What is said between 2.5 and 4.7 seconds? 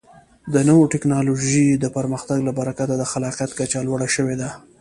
برکته د خلاقیت کچه لوړه شوې ده.